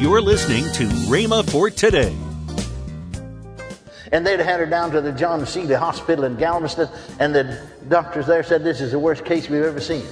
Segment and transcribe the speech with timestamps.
[0.00, 2.14] You're listening to Rhema for today.
[4.12, 6.88] And they'd had her down to the John Sealy Hospital in Galveston,
[7.18, 10.06] and the doctors there said this is the worst case we've ever seen.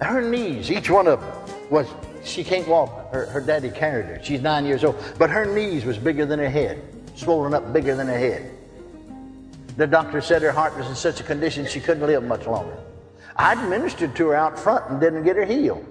[0.00, 1.30] Her knees, each one of them,
[1.70, 1.86] was
[2.24, 3.12] she can't walk.
[3.12, 4.20] Her, her daddy carried her.
[4.24, 6.82] She's nine years old, but her knees was bigger than her head,
[7.14, 8.50] swollen up bigger than her head.
[9.76, 12.76] The doctor said her heart was in such a condition she couldn't live much longer.
[13.36, 15.86] I'd ministered to her out front and didn't get her healed.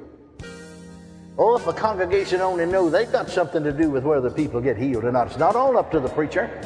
[1.36, 4.78] Oh, if a congregation only knew they've got something to do with whether people get
[4.78, 5.28] healed or not.
[5.28, 6.62] It's not all up to the preacher.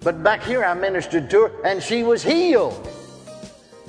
[0.00, 2.88] But back here I ministered to her and she was healed.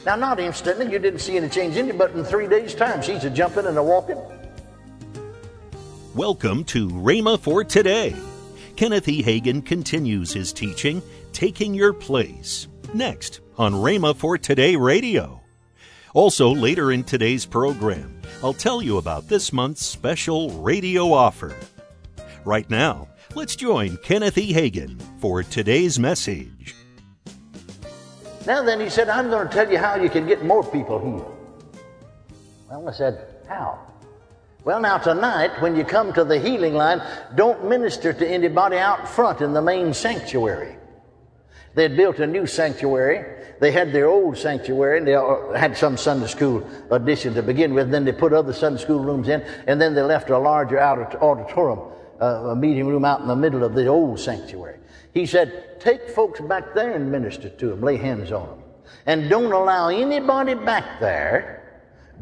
[0.08, 3.02] Now, not instantly, you didn't see any change in it, but in three days' time,
[3.02, 4.18] she's a jumping and a walking.
[6.16, 8.16] Welcome to Rhema for today.
[8.76, 9.22] Kenneth E.
[9.22, 15.42] Hagin continues his teaching, Taking Your Place, next on Rhema for Today Radio.
[16.14, 21.56] Also, later in today's program, I'll tell you about this month's special radio offer.
[22.46, 24.54] Right now, let's join Kenneth E.
[24.54, 26.76] Hagin for today's message.
[28.46, 31.00] Now then, he said, I'm going to tell you how you can get more people
[31.00, 31.36] healed.
[32.70, 33.80] Well, I said, how?
[34.64, 37.02] Well, now tonight, when you come to the healing line,
[37.36, 40.78] don't minister to anybody out front in the main sanctuary.
[41.78, 43.24] They had built a new sanctuary.
[43.60, 45.12] They had their old sanctuary, and they
[45.60, 47.92] had some Sunday school addition to begin with.
[47.92, 51.80] Then they put other Sunday school rooms in, and then they left a larger auditorium,
[52.20, 54.80] uh, a meeting room out in the middle of the old sanctuary.
[55.14, 58.64] He said, Take folks back there and minister to them, lay hands on them.
[59.06, 61.54] And don't allow anybody back there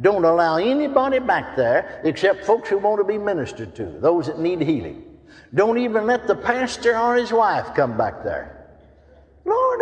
[0.02, 4.38] don't allow anybody back there except folks who want to be ministered to, those that
[4.38, 5.06] need healing.
[5.54, 8.65] Don't even let the pastor or his wife come back there.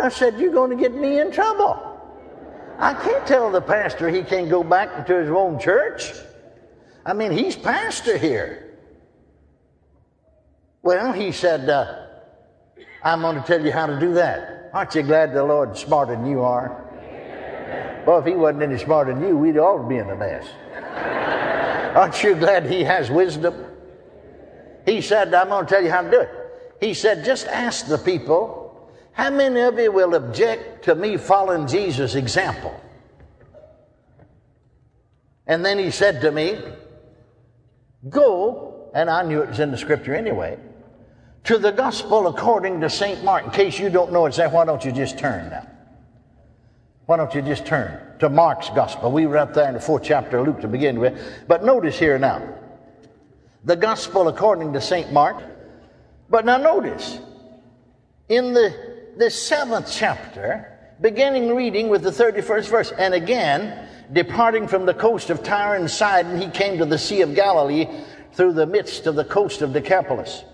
[0.04, 1.80] I said, you're going to get me in trouble.
[2.78, 6.12] I can't tell the pastor he can't go back to his own church.
[7.06, 8.76] I mean, he's pastor here.
[10.82, 12.04] Well, he said, uh,
[13.02, 14.68] I'm going to tell you how to do that.
[14.74, 16.84] Aren't you glad the Lord's smarter than you are?
[18.06, 20.46] Well, if he wasn't any smarter than you, we'd all be in a mess.
[21.96, 23.54] Aren't you glad he has wisdom?
[24.84, 26.30] He said, I'm going to tell you how to do it.
[26.78, 28.63] He said, just ask the people,
[29.14, 32.78] how many of you will object to me following Jesus' example?
[35.46, 36.58] And then he said to me,
[38.08, 40.58] Go, and I knew it was in the scripture anyway,
[41.44, 43.22] to the gospel according to St.
[43.24, 43.44] Mark.
[43.44, 45.66] In case you don't know it, say, why don't you just turn now?
[47.06, 49.12] Why don't you just turn to Mark's gospel?
[49.12, 51.20] We were up there in the fourth chapter of Luke to begin with.
[51.46, 52.42] But notice here now
[53.64, 55.12] the gospel according to St.
[55.12, 55.42] Mark.
[56.30, 57.18] But now notice,
[58.28, 58.83] in the,
[59.16, 60.70] the seventh chapter,
[61.00, 65.90] beginning reading with the 31st verse, and again, departing from the coast of Tyre and
[65.90, 67.86] Sidon, he came to the Sea of Galilee
[68.32, 70.44] through the midst of the coast of Decapolis.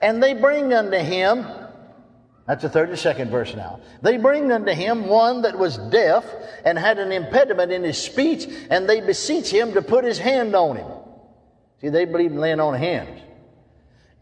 [0.00, 1.46] And they bring unto him
[2.46, 3.80] that's the 32nd verse now.
[4.02, 6.24] They bring unto him one that was deaf
[6.64, 10.56] and had an impediment in his speech, and they beseech him to put his hand
[10.56, 10.88] on him.
[11.80, 13.20] See, they believe in laying on hands.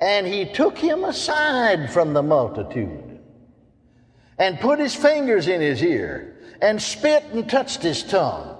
[0.00, 3.09] And he took him aside from the multitude
[4.40, 8.56] and put his fingers in his ear and spit and touched his tongue.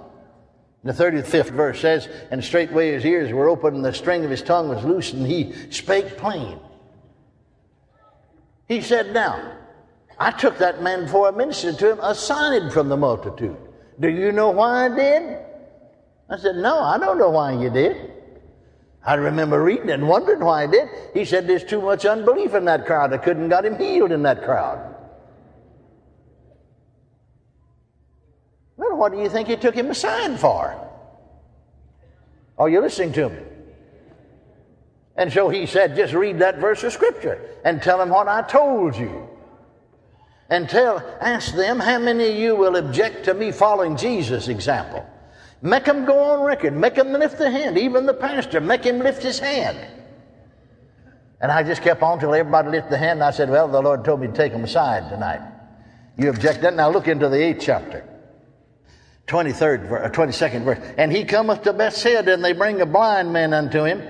[0.83, 4.43] The 35th verse says, And straightway his ears were opened, and the string of his
[4.43, 6.59] tongue was loosed, and he spake plain.
[8.67, 9.57] He said, Now,
[10.19, 13.57] I took that man before I ministered to him aside from the multitude.
[13.99, 15.39] Do you know why I did?
[16.29, 18.11] I said, No, I don't know why you did.
[19.03, 20.89] I remember reading and wondering why I did.
[21.13, 23.13] He said, There's too much unbelief in that crowd.
[23.13, 24.91] I couldn't got him healed in that crowd.
[28.81, 30.77] Well, what do you think he took him aside for?
[32.59, 33.39] Are you listening to me?
[35.15, 38.43] And so he said, just read that verse of scripture and tell them what I
[38.43, 39.27] told you.
[40.51, 45.03] And tell, ask them how many of you will object to me following Jesus' example.
[45.63, 46.77] Make them go on record.
[46.77, 47.79] Make them lift their hand.
[47.79, 49.79] Even the pastor, make him lift his hand.
[51.41, 53.17] And I just kept on till everybody lifted the hand.
[53.17, 55.41] And I said, well, the Lord told me to take them aside tonight.
[56.19, 56.75] You object that?
[56.75, 58.07] Now look into the eighth chapter.
[59.31, 60.79] 23rd, verse, 22nd verse.
[60.97, 64.01] And he cometh to Bethsaida, and they bring a blind man unto him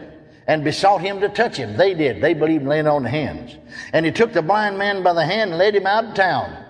[0.48, 1.78] and besought him to touch him.
[1.78, 2.22] They did.
[2.22, 3.56] They believed in laying on the hands.
[3.94, 6.66] And he took the blind man by the hand and led him out of town.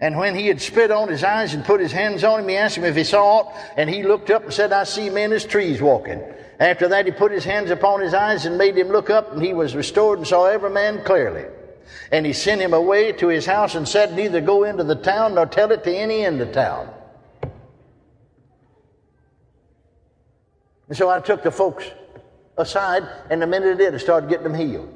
[0.00, 2.56] And when he had spit on his eyes and put his hands on him, he
[2.56, 5.32] asked him if he saw aught, and he looked up and said, I see men
[5.32, 6.22] as trees walking.
[6.60, 9.42] After that, he put his hands upon his eyes and made him look up, and
[9.42, 11.46] he was restored and saw every man clearly.
[12.10, 15.34] And he sent him away to his house and said, Neither go into the town
[15.34, 16.88] nor tell it to any in the town.
[20.88, 21.84] And so I took the folks
[22.56, 24.94] aside, and the minute I did, I started getting them healed.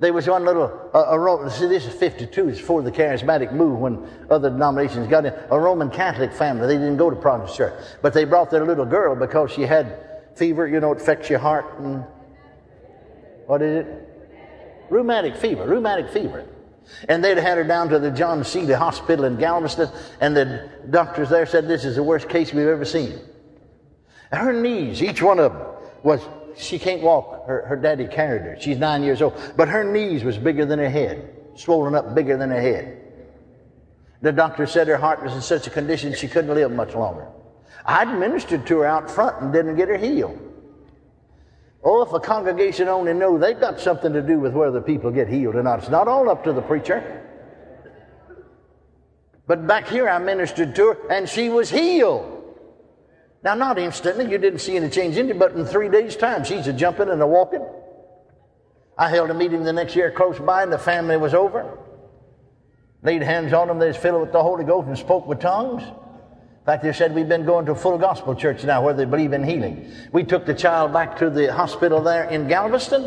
[0.00, 3.52] There was one little, uh, a, a, see, this is 52, it's before the charismatic
[3.52, 5.32] move when other denominations got in.
[5.50, 8.84] A Roman Catholic family, they didn't go to Protestant church, but they brought their little
[8.84, 9.96] girl because she had
[10.34, 12.04] fever, you know, it affects your heart and,
[13.46, 14.13] what is it?
[14.94, 16.46] Rheumatic fever, rheumatic fever.
[17.08, 19.88] And they'd had her down to the John Sealy Hospital in Galveston,
[20.20, 23.18] and the doctors there said, This is the worst case we've ever seen.
[24.30, 25.66] Her knees, each one of them,
[26.04, 26.20] was
[26.56, 27.44] she can't walk.
[27.48, 28.56] Her, her daddy carried her.
[28.60, 29.34] She's nine years old.
[29.56, 33.02] But her knees was bigger than her head, swollen up bigger than her head.
[34.22, 37.26] The doctor said her heart was in such a condition she couldn't live much longer.
[37.84, 40.38] I'd ministered to her out front and didn't get her healed.
[41.84, 45.28] Oh, if a congregation only knew they've got something to do with whether people get
[45.28, 45.80] healed or not.
[45.80, 47.20] It's not all up to the preacher.
[49.46, 52.30] But back here I ministered to her and she was healed.
[53.42, 56.44] Now, not instantly, you didn't see any change in it, but in three days' time,
[56.44, 57.62] she's a jumping and a walking.
[58.96, 61.78] I held a meeting the next year close by, and the family was over.
[63.02, 65.82] Laid hands on them, they was filled with the Holy Ghost and spoke with tongues.
[66.64, 69.04] In fact, they said we've been going to a full gospel church now where they
[69.04, 69.92] believe in healing.
[70.12, 73.06] We took the child back to the hospital there in Galveston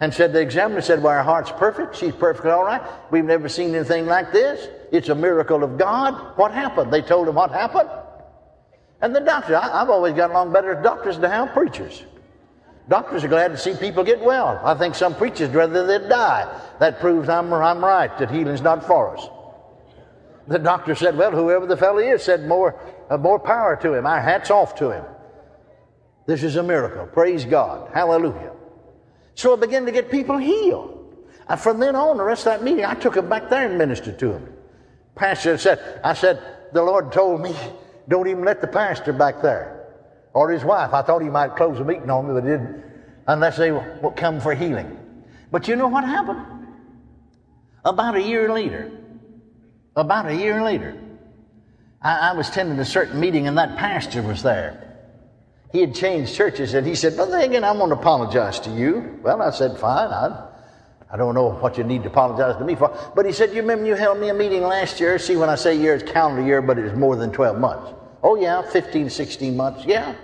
[0.00, 1.96] and said the examiner said, Well, our heart's perfect.
[1.96, 2.82] She's perfectly all right.
[3.10, 4.68] We've never seen anything like this.
[4.92, 6.36] It's a miracle of God.
[6.36, 6.92] What happened?
[6.92, 7.88] They told him what happened.
[9.00, 12.04] And the doctor, I, have always got along better with doctors than how preachers.
[12.90, 14.60] Doctors are glad to see people get well.
[14.62, 16.60] I think some preachers rather they die.
[16.80, 19.26] That proves I'm, I'm right, that healing's not for us.
[20.48, 22.78] The doctor said, well, whoever the fellow is said more,
[23.10, 24.06] uh, more power to him.
[24.06, 25.04] Our hat's off to him.
[26.26, 27.06] This is a miracle.
[27.06, 27.90] Praise God.
[27.92, 28.52] Hallelujah.
[29.34, 30.92] So I began to get people healed.
[31.48, 33.78] And from then on, the rest of that meeting, I took them back there and
[33.78, 34.52] ministered to them.
[35.14, 36.40] Pastor said, I said,
[36.72, 37.54] the Lord told me
[38.08, 39.88] don't even let the pastor back there
[40.32, 40.92] or his wife.
[40.92, 42.84] I thought he might close the meeting on me, but he didn't,
[43.26, 44.96] unless they will come for healing.
[45.50, 46.44] But you know what happened?
[47.84, 48.90] About a year later,
[49.96, 50.96] about a year later,
[52.02, 54.82] I, I was attending a certain meeting and that pastor was there.
[55.72, 59.18] He had changed churches and he said, Brother Hagin, I want to apologize to you.
[59.22, 60.10] Well, I said, Fine.
[60.12, 60.48] I,
[61.10, 62.96] I don't know what you need to apologize to me for.
[63.14, 65.18] But he said, You remember you held me a meeting last year?
[65.18, 67.92] See, when I say year, it's calendar year, but it's more than 12 months.
[68.22, 69.84] Oh, yeah, 15, 16 months.
[69.84, 70.14] Yeah.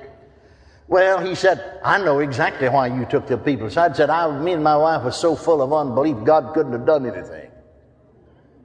[0.88, 3.96] Well, he said, I know exactly why you took the people aside.
[3.96, 7.06] Said, I, me and my wife was so full of unbelief, God couldn't have done
[7.06, 7.51] anything.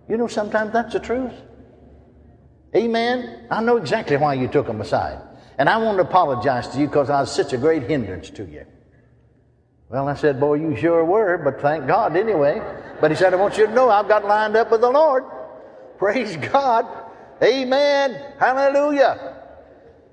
[0.10, 1.34] You know, sometimes that's the truth.
[2.76, 3.48] Amen.
[3.50, 5.20] I know exactly why you took them aside.
[5.58, 8.46] And I want to apologize to you because I was such a great hindrance to
[8.46, 8.66] you.
[9.90, 12.62] Well, I said, Boy, you sure were, but thank God anyway.
[13.00, 15.24] But he said, I want you to know I've got lined up with the Lord.
[15.98, 16.86] Praise God.
[17.42, 18.34] Amen.
[18.40, 19.44] Hallelujah.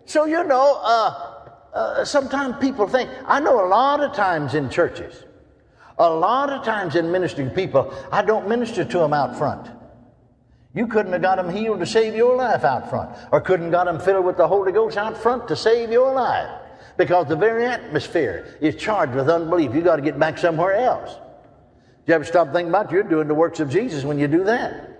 [0.06, 1.34] So, you know, uh,
[1.74, 5.24] uh, sometimes people think, I know a lot of times in churches,
[5.98, 9.68] a lot of times in ministering people, I don't minister to them out front.
[10.74, 13.86] You couldn't have got him healed to save your life out front, or couldn't got
[13.86, 16.50] him filled with the Holy Ghost out front to save your life
[16.96, 19.74] because the very atmosphere is charged with unbelief.
[19.74, 21.14] You got to get back somewhere else.
[21.14, 24.44] Do you ever stop thinking about you're doing the works of Jesus when you do
[24.44, 24.90] that?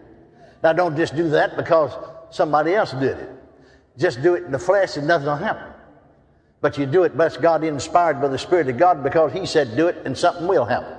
[0.63, 1.93] Now, don't just do that because
[2.31, 3.31] somebody else did it.
[3.99, 5.73] Just do it in the flesh and nothing will happen.
[6.61, 9.77] But you do it, bless God, inspired by the Spirit of God because He said
[9.77, 10.97] do it and something will happen.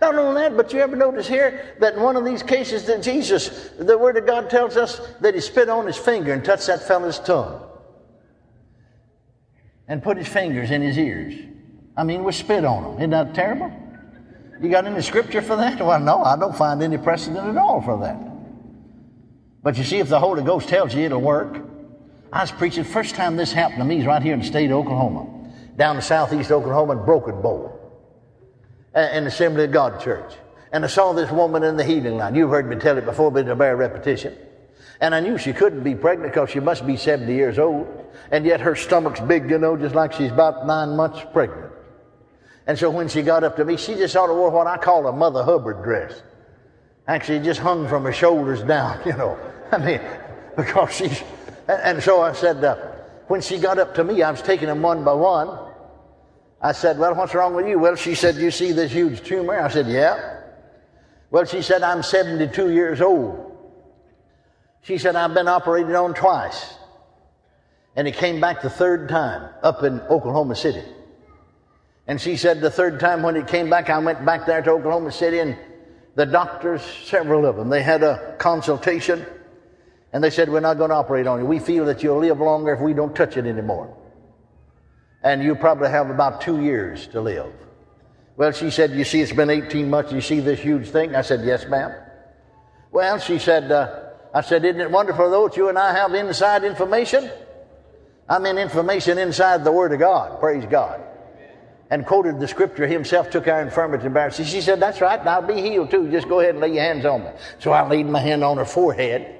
[0.00, 3.02] Not only that, but you ever notice here that in one of these cases that
[3.02, 6.66] Jesus, the Word of God tells us that He spit on His finger and touched
[6.66, 7.68] that fellow's tongue
[9.92, 11.34] and put his fingers in his ears.
[11.96, 12.94] I mean, we spit on them.
[12.94, 13.70] Isn't that terrible?
[14.60, 15.84] You got any scripture for that?
[15.84, 18.18] Well, no, I don't find any precedent at all for that.
[19.62, 21.58] But you see, if the Holy Ghost tells you it'll work.
[22.32, 24.70] I was preaching, first time this happened to me is right here in the state
[24.70, 27.78] of Oklahoma, down in southeast Oklahoma in Broken Bow,
[28.92, 30.34] the Assembly of God Church.
[30.72, 32.34] And I saw this woman in the healing line.
[32.34, 34.36] You've heard me tell it before, but it's a bare repetition.
[35.00, 37.88] And I knew she couldn't be pregnant because she must be 70 years old.
[38.30, 41.72] And yet her stomach's big, you know, just like she's about nine months pregnant.
[42.66, 44.78] And so when she got up to me, she just sort of wore what I
[44.78, 46.22] call a Mother Hubbard dress.
[47.08, 49.38] Actually, just hung from her shoulders down, you know.
[49.72, 50.00] I mean,
[50.56, 51.22] because she's.
[51.68, 52.76] And, so I said, uh,
[53.28, 55.71] when she got up to me, I was taking them one by one.
[56.62, 57.78] I said, Well, what's wrong with you?
[57.78, 59.58] Well, she said, You see this huge tumor?
[59.58, 60.40] I said, Yeah.
[61.30, 63.56] Well, she said, I'm 72 years old.
[64.82, 66.74] She said, I've been operated on twice.
[67.96, 70.82] And it came back the third time up in Oklahoma City.
[72.06, 74.70] And she said the third time when it came back, I went back there to
[74.70, 75.56] Oklahoma City and
[76.14, 79.24] the doctors, several of them, they had a consultation
[80.12, 81.46] and they said, We're not going to operate on you.
[81.46, 83.96] We feel that you'll live longer if we don't touch it anymore.
[85.22, 87.52] And you probably have about two years to live.
[88.36, 90.12] Well, she said, You see, it's been 18 months.
[90.12, 91.14] You see this huge thing?
[91.14, 91.92] I said, Yes, ma'am.
[92.90, 96.14] Well, she said, uh, I said, Isn't it wonderful, though, that you and I have
[96.14, 97.30] inside information?
[98.28, 100.40] I mean, information inside the Word of God.
[100.40, 101.02] Praise God.
[101.90, 104.30] And quoted the scripture himself, took our infirmity and bear.
[104.30, 106.10] She said, That's right, I'll be healed too.
[106.10, 107.30] Just go ahead and lay your hands on me.
[107.58, 109.38] So I laid my hand on her forehead,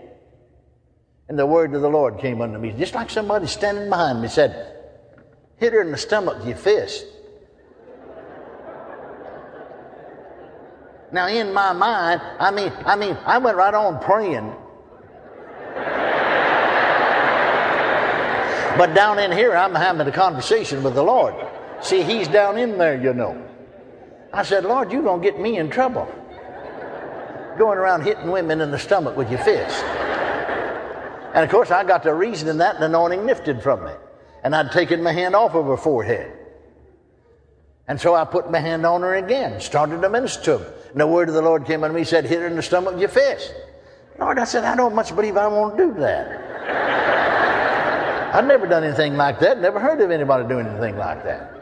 [1.28, 4.28] and the word of the Lord came unto me, just like somebody standing behind me
[4.28, 4.81] said,
[5.62, 7.06] Hit her in the stomach with your fist.
[11.12, 14.52] Now, in my mind, I mean, I mean, I went right on praying.
[18.76, 21.36] But down in here, I'm having a conversation with the Lord.
[21.80, 23.40] See, He's down in there, you know.
[24.32, 26.12] I said, Lord, you're going to get me in trouble.
[27.56, 29.84] Going around hitting women in the stomach with your fist.
[31.34, 33.92] And of course, I got the reason in that, and anointing lifted from me.
[34.42, 36.38] And I'd taken my hand off of her forehead.
[37.86, 40.74] And so I put my hand on her again, started to minister to her.
[40.92, 42.92] And the word of the Lord came unto me, said, hit her in the stomach
[42.92, 43.54] with your fist.
[44.18, 46.50] Lord, I said, I don't much believe I want to do that.
[48.34, 51.54] I've never done anything like that, never heard of anybody doing anything like that.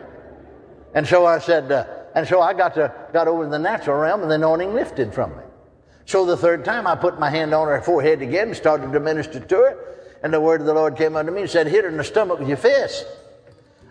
[0.95, 1.85] And so I said, uh,
[2.15, 5.31] and so I got to got over the natural realm, and the anointing lifted from
[5.31, 5.43] me.
[6.05, 9.41] So the third time, I put my hand on her forehead again started to minister
[9.41, 9.80] to her.
[10.23, 12.05] And the word of the Lord came unto me and said, "Hit her in the
[12.05, 13.07] stomach with your fist."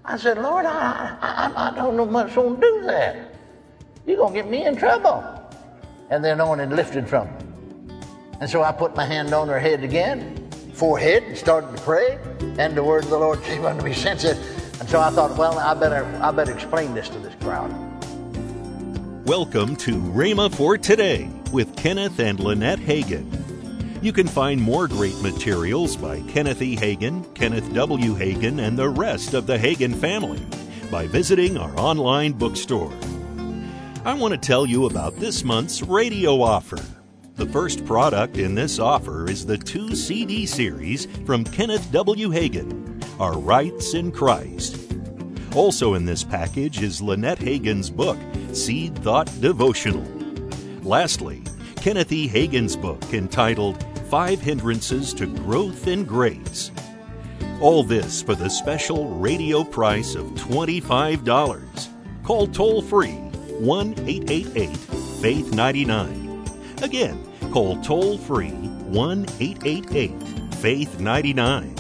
[0.06, 3.34] I said, "Lord, I I, I don't know much want to do that.
[4.06, 5.24] You're gonna get me in trouble."
[6.12, 7.96] And then the anointing lifted from me.
[8.42, 12.18] And so I put my hand on her head again, forehead, and started to pray.
[12.58, 14.38] And the word of the Lord came unto me since it.
[14.80, 17.70] And so I thought, well, I better, I better explain this to this crowd.
[19.28, 23.39] Welcome to Rhema for Today with Kenneth and Lynette Hagin.
[24.02, 26.78] You can find more great materials by Kenneth E.
[26.78, 28.16] Hagin, Kenneth W.
[28.16, 30.42] Hagin, and the rest of the Hagin family
[30.90, 32.94] by visiting our online bookstore.
[34.06, 36.80] I want to tell you about this month's radio offer.
[37.36, 42.30] The first product in this offer is the two CD series from Kenneth W.
[42.30, 42.90] Hagin
[43.20, 44.80] our rights in Christ.
[45.54, 48.18] Also in this package is Lynette Hagin's book,
[48.54, 50.06] Seed Thought Devotional.
[50.84, 51.44] Lastly,
[51.76, 52.30] Kenneth E.
[52.30, 56.72] Hagin's book entitled Five Hindrances to Growth in Grace.
[57.62, 61.88] All this for the special radio price of $25.
[62.24, 64.76] Call toll free 1 888
[65.22, 66.44] Faith 99.
[66.82, 71.76] Again, call toll free 1 888 Faith 99.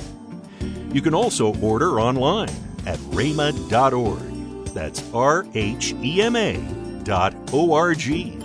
[0.93, 2.53] You can also order online
[2.85, 4.65] at rhema.org.
[4.75, 6.57] That's R H E M A
[7.03, 8.37] dot O R G.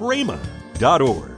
[0.00, 1.37] rhema.org.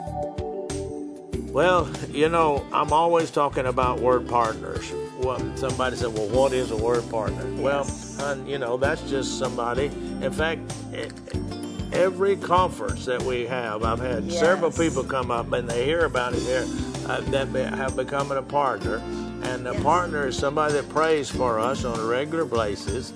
[1.51, 4.91] Well, you know, I'm always talking about word partners.
[5.19, 8.17] Well, somebody said, "Well, what is a word partner?" Yes.
[8.17, 9.87] Well, you know, that's just somebody.
[10.21, 10.61] In fact,
[11.91, 14.39] every conference that we have, I've had yes.
[14.39, 16.65] several people come up and they hear about it here
[17.07, 19.01] uh, that have become a partner
[19.43, 23.11] and a partner is somebody that prays for us on a regular basis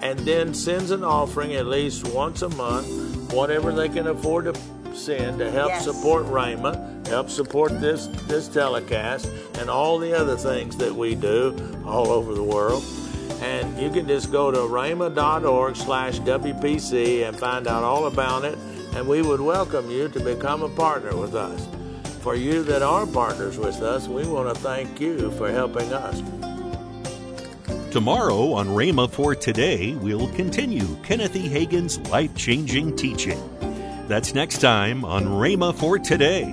[0.00, 4.60] and then sends an offering at least once a month, whatever they can afford to
[4.94, 5.84] send to help yes.
[5.84, 11.54] support Rhema, help support this, this telecast, and all the other things that we do
[11.84, 12.84] all over the world.
[13.40, 18.58] And you can just go to rhema.org slash WPC and find out all about it.
[18.94, 21.66] And we would welcome you to become a partner with us
[22.26, 26.20] for you that are partners with us, we want to thank you for helping us.
[27.92, 31.48] Tomorrow on Rhema for Today, we'll continue Kenneth E.
[31.48, 33.40] Hagin's life changing teaching.
[34.08, 36.52] That's next time on Rhema for Today